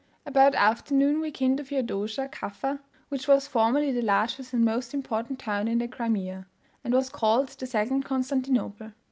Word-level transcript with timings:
About 0.25 0.55
afternoon 0.55 1.19
we 1.21 1.29
came 1.29 1.55
to 1.57 1.63
Feodosia 1.63 2.27
(Caffa), 2.27 2.79
which 3.09 3.27
was 3.27 3.47
formerly 3.47 3.91
the 3.91 4.01
largest 4.01 4.51
and 4.51 4.65
most 4.65 4.95
important 4.95 5.37
town 5.37 5.67
in 5.67 5.77
the 5.77 5.87
Crimea, 5.87 6.47
and 6.83 6.91
was 6.91 7.07
called 7.07 7.49
the 7.49 7.67
second 7.67 8.01
Constantinople. 8.03 8.93